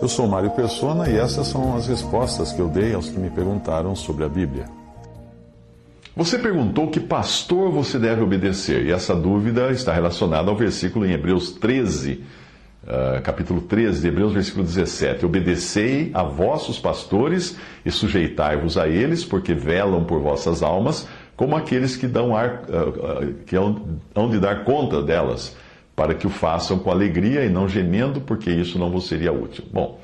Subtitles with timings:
[0.00, 3.30] Eu sou Mário Persona e essas são as respostas que eu dei aos que me
[3.30, 4.66] perguntaram sobre a Bíblia.
[6.14, 11.12] Você perguntou que pastor você deve obedecer, e essa dúvida está relacionada ao versículo em
[11.12, 12.24] Hebreus 13,
[12.84, 19.26] uh, capítulo 13 de Hebreus, versículo 17: Obedecei a vossos pastores e sujeitai-vos a eles,
[19.26, 24.30] porque velam por vossas almas, como aqueles que, dão ar, uh, uh, que hão, hão
[24.30, 25.54] de dar conta delas,
[25.96, 29.64] para que o façam com alegria e não gemendo, porque isso não vos seria útil.
[29.72, 29.98] Bom,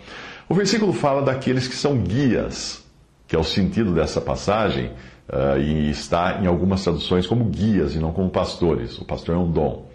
[0.48, 2.82] o versículo fala daqueles que são guias,
[3.28, 4.90] que é o sentido dessa passagem
[5.28, 8.98] Uh, e está em algumas traduções como guias e não como pastores.
[8.98, 9.86] O pastor é um dom.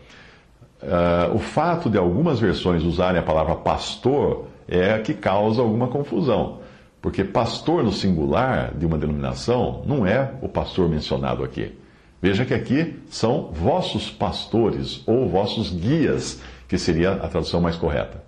[0.81, 6.59] Uh, o fato de algumas versões usarem a palavra pastor é que causa alguma confusão,
[7.01, 11.77] porque pastor no singular de uma denominação não é o pastor mencionado aqui.
[12.21, 18.23] Veja que aqui são vossos pastores ou vossos guias, que seria a tradução mais correta.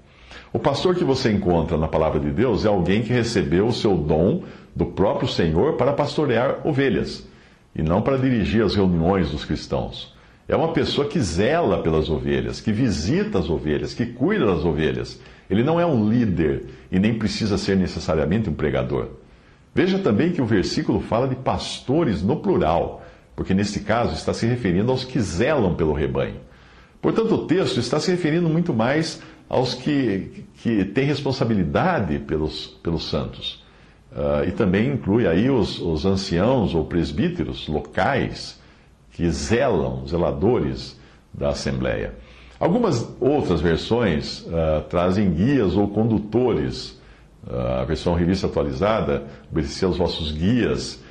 [0.53, 3.95] O pastor que você encontra na palavra de Deus é alguém que recebeu o seu
[3.95, 4.43] dom
[4.75, 7.27] do próprio Senhor para pastorear ovelhas
[7.75, 10.15] e não para dirigir as reuniões dos cristãos.
[10.47, 15.19] É uma pessoa que zela pelas ovelhas, que visita as ovelhas, que cuida das ovelhas.
[15.47, 19.09] Ele não é um líder e nem precisa ser necessariamente um pregador.
[19.75, 23.05] Veja também que o versículo fala de pastores no plural,
[23.39, 26.41] porque neste caso está se referindo aos que zelam pelo rebanho.
[27.01, 33.09] Portanto, o texto está se referindo muito mais aos que, que têm responsabilidade pelos, pelos
[33.09, 33.63] santos.
[34.11, 38.59] Uh, e também inclui aí os, os anciãos ou presbíteros locais
[39.13, 40.99] que zelam, zeladores
[41.33, 42.15] da Assembleia.
[42.59, 46.99] Algumas outras versões uh, trazem guias ou condutores.
[47.47, 51.01] Uh, a versão revista atualizada, obedecer aos vossos guias.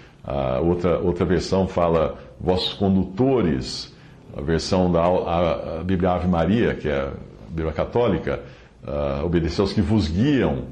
[0.63, 3.95] outra, outra versão fala vossos condutores.
[4.37, 7.13] A versão da a, Bíblia Ave Maria, que é a
[7.49, 8.41] Bíblia Católica,
[8.85, 10.65] uh, obedecer aos que vos guiam.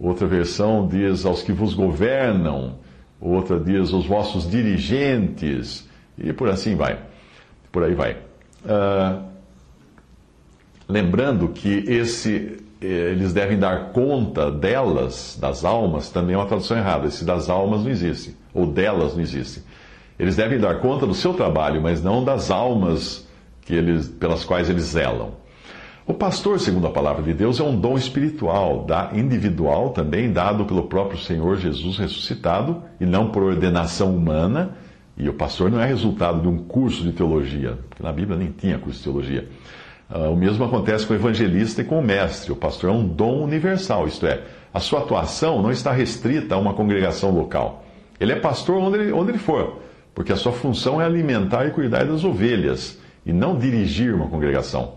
[0.00, 2.78] Outra versão diz aos que vos governam,
[3.20, 6.98] outra diz os vossos dirigentes, e por assim vai.
[7.70, 8.16] Por aí vai.
[8.64, 9.22] Uh,
[10.88, 16.76] lembrando que esse, eh, eles devem dar conta delas, das almas, também é uma tradução
[16.76, 17.06] errada.
[17.06, 19.62] Esse das almas não existe, ou delas não existe.
[20.20, 23.26] Eles devem dar conta do seu trabalho, mas não das almas
[23.62, 25.30] que eles, pelas quais eles zelam.
[26.06, 30.82] O pastor, segundo a palavra de Deus, é um dom espiritual, individual também, dado pelo
[30.82, 34.76] próprio Senhor Jesus ressuscitado, e não por ordenação humana.
[35.16, 38.50] E o pastor não é resultado de um curso de teologia, porque na Bíblia nem
[38.50, 39.48] tinha curso de teologia.
[40.10, 42.52] Uh, o mesmo acontece com o evangelista e com o mestre.
[42.52, 44.42] O pastor é um dom universal, isto é,
[44.74, 47.86] a sua atuação não está restrita a uma congregação local.
[48.20, 49.80] Ele é pastor onde ele, onde ele for,
[50.14, 54.94] porque a sua função é alimentar e cuidar das ovelhas, e não dirigir uma congregação.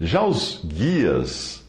[0.00, 1.64] Já os guias,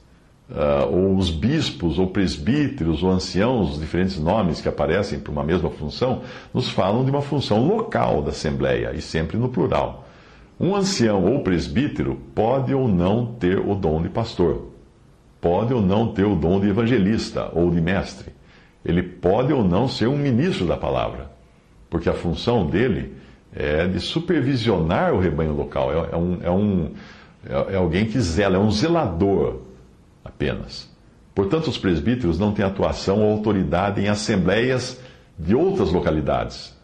[0.49, 5.43] uh, ou os bispos, ou presbíteros, ou anciãos, os diferentes nomes que aparecem para uma
[5.43, 6.21] mesma função,
[6.53, 10.07] nos falam de uma função local da Assembleia, e sempre no plural.
[10.59, 14.67] Um ancião ou presbítero pode ou não ter o dom de pastor,
[15.39, 18.31] pode ou não ter o dom de evangelista ou de mestre.
[18.85, 21.31] Ele pode ou não ser um ministro da palavra,
[21.91, 23.13] porque a função dele
[23.53, 26.91] é de supervisionar o rebanho local, é, é um, é um
[27.47, 29.59] é, é alguém que zela, é um zelador
[30.23, 30.89] apenas.
[31.35, 35.01] Portanto, os presbíteros não têm atuação ou autoridade em assembleias
[35.37, 36.75] de outras localidades.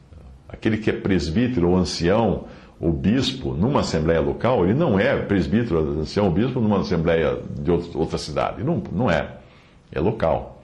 [0.47, 2.45] Aquele que é presbítero ou ancião
[2.79, 7.71] ou bispo numa assembleia local, ele não é presbítero, ancião ou bispo numa assembleia de
[7.71, 8.63] outra cidade.
[8.63, 9.37] Não, não é.
[9.91, 10.56] É local.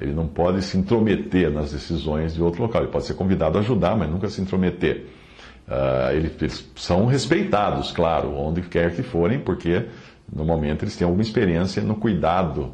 [0.00, 2.82] Ele não pode se intrometer nas decisões de outro local.
[2.82, 5.06] Ele pode ser convidado a ajudar, mas nunca se intrometer.
[5.66, 9.86] Uh, eles, são respeitados, claro, onde quer que forem, porque
[10.30, 12.72] normalmente eles têm alguma experiência no cuidado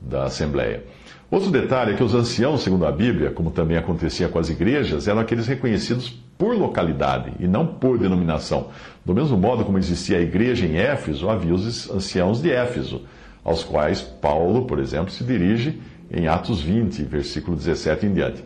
[0.00, 0.84] da Assembleia.
[1.30, 5.08] Outro detalhe é que os anciãos, segundo a Bíblia, como também acontecia com as igrejas,
[5.08, 8.68] eram aqueles reconhecidos por localidade e não por denominação.
[9.04, 13.02] Do mesmo modo como existia a igreja em Éfeso, havia os anciãos de Éfeso,
[13.44, 15.78] aos quais Paulo, por exemplo, se dirige
[16.10, 18.44] em Atos 20, versículo 17 em diante.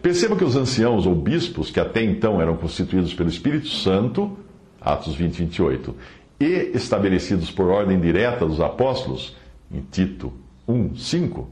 [0.00, 4.36] Perceba que os anciãos ou bispos, que até então eram constituídos pelo Espírito Santo,
[4.80, 5.94] Atos 20, 28,
[6.40, 9.36] e estabelecidos por ordem direta dos apóstolos,
[9.70, 10.32] em Tito
[10.66, 11.48] 1, 5,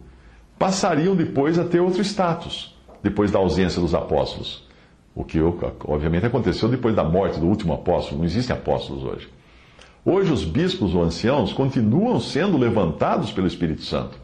[0.58, 4.68] passariam depois a ter outro status, depois da ausência dos apóstolos.
[5.14, 8.18] O que, obviamente, aconteceu depois da morte do último apóstolo.
[8.18, 9.28] Não existem apóstolos hoje.
[10.04, 14.18] Hoje, os bispos ou anciãos continuam sendo levantados pelo Espírito Santo.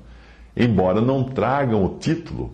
[0.56, 2.53] Embora não tragam o título,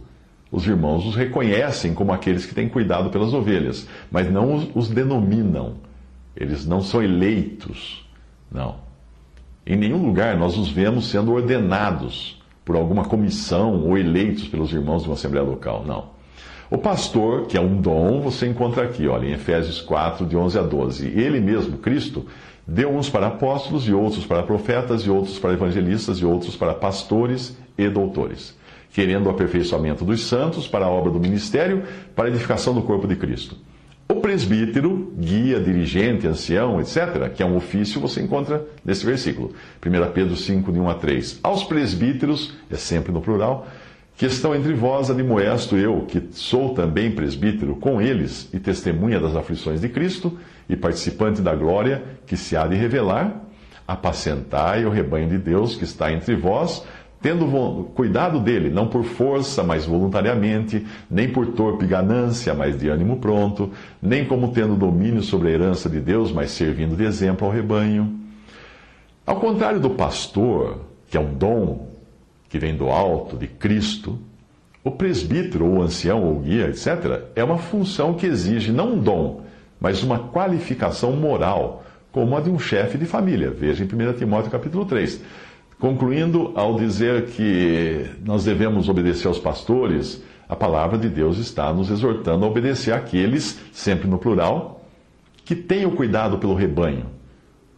[0.51, 5.75] os irmãos os reconhecem como aqueles que têm cuidado pelas ovelhas, mas não os, denominam.
[6.37, 8.05] Eles não são eleitos.
[8.51, 8.77] Não.
[9.65, 15.03] Em nenhum lugar nós os vemos sendo ordenados por alguma comissão ou eleitos pelos irmãos
[15.03, 15.85] de uma assembleia local.
[15.87, 16.11] Não.
[16.71, 20.59] O pastor, que é um dom, você encontra aqui, olha, em Efésios 4, de 11
[20.59, 21.07] a 12.
[21.09, 22.27] Ele mesmo, Cristo,
[22.67, 26.73] deu uns para apóstolos, e outros para profetas, e outros para evangelistas, e outros para
[26.73, 28.57] pastores e doutores,
[28.93, 31.83] querendo o aperfeiçoamento dos santos para a obra do ministério,
[32.15, 33.57] para a edificação do corpo de Cristo.
[34.09, 39.55] O presbítero, guia, dirigente, ancião, etc., que é um ofício, você encontra nesse versículo.
[39.85, 41.41] 1 Pedro 5, de 1 a 3.
[41.43, 43.67] Aos presbíteros, é sempre no plural,
[44.15, 49.35] que estão entre vós, admoesto eu, que sou também presbítero, com eles e testemunha das
[49.35, 53.43] aflições de Cristo e participante da glória que se há de revelar,
[53.89, 56.85] apacentai o rebanho de Deus que está entre vós,
[57.23, 57.47] tendo
[57.95, 63.71] cuidado dele, não por força, mas voluntariamente, nem por torpe ganância, mas de ânimo pronto,
[64.03, 68.19] nem como tendo domínio sobre a herança de Deus, mas servindo de exemplo ao rebanho.
[69.25, 71.87] Ao contrário do pastor, que é um dom
[72.49, 74.19] que vem do alto, de Cristo,
[74.85, 79.43] o presbítero, ou ancião, ou guia, etc., é uma função que exige não um dom,
[79.81, 83.51] mas uma qualificação moral, como a de um chefe de família.
[83.51, 85.23] Veja em 1 Timóteo capítulo 3.
[85.83, 91.91] Concluindo, ao dizer que nós devemos obedecer aos pastores, a palavra de Deus está nos
[91.91, 94.87] exortando a obedecer àqueles, sempre no plural,
[95.45, 97.07] que têm o cuidado pelo rebanho,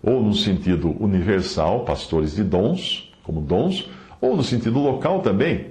[0.02, 3.88] ou no sentido universal, pastores de dons, como dons,
[4.20, 5.68] ou no sentido local também,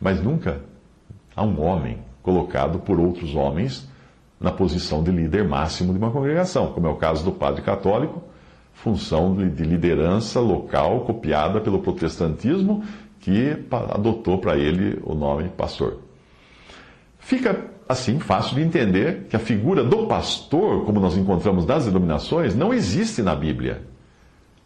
[0.00, 0.62] mas nunca
[1.36, 3.86] há um homem colocado por outros homens
[4.40, 8.22] na posição de líder máximo de uma congregação, como é o caso do padre católico
[8.76, 12.84] função de liderança local copiada pelo protestantismo,
[13.20, 15.98] que adotou para ele o nome pastor.
[17.18, 22.54] Fica assim fácil de entender que a figura do pastor, como nós encontramos nas denominações,
[22.54, 23.82] não existe na Bíblia.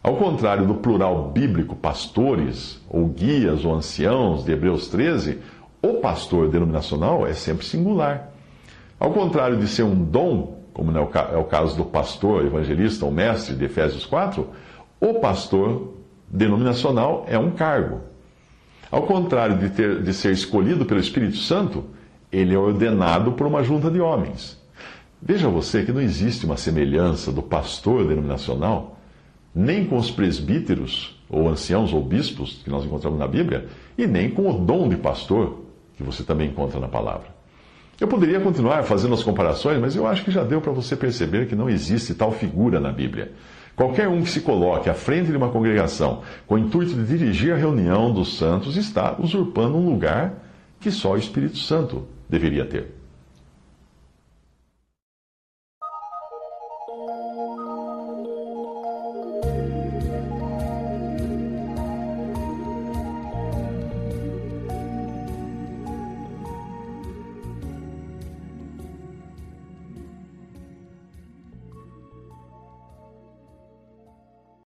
[0.03, 5.39] Ao contrário do plural bíblico pastores, ou guias, ou anciãos, de Hebreus 13,
[5.81, 8.31] o pastor denominacional é sempre singular.
[8.99, 11.01] Ao contrário de ser um dom como é,
[11.33, 14.47] é o caso do pastor, evangelista ou mestre de Efésios 4,
[14.99, 15.93] o pastor
[16.27, 18.01] denominacional é um cargo.
[18.89, 21.85] Ao contrário de, ter, de ser escolhido pelo Espírito Santo,
[22.31, 24.59] ele é ordenado por uma junta de homens.
[25.21, 28.97] Veja você que não existe uma semelhança do pastor denominacional,
[29.53, 34.29] nem com os presbíteros, ou anciãos, ou bispos, que nós encontramos na Bíblia, e nem
[34.29, 35.61] com o dom de pastor,
[35.95, 37.27] que você também encontra na palavra.
[38.01, 41.45] Eu poderia continuar fazendo as comparações, mas eu acho que já deu para você perceber
[41.45, 43.31] que não existe tal figura na Bíblia.
[43.75, 47.53] Qualquer um que se coloque à frente de uma congregação com o intuito de dirigir
[47.53, 50.33] a reunião dos santos está usurpando um lugar
[50.79, 53.00] que só o Espírito Santo deveria ter.